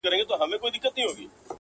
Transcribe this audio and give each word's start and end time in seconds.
له 0.03 0.07
اسمان 0.07 0.47
مي 0.51 0.57
ګيله 0.83 1.13
ده؛ 1.17 1.25